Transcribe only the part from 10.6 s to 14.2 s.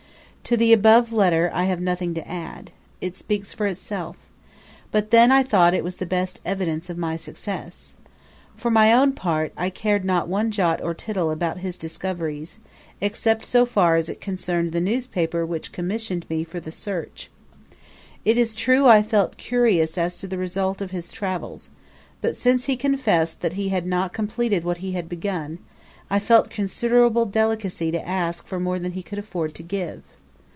or tittle about his discoveries, except so far as it